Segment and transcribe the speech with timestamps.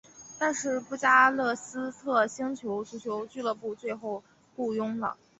[0.39, 4.23] 但是布加勒斯特星足球俱乐部最后
[4.55, 5.15] 雇佣了。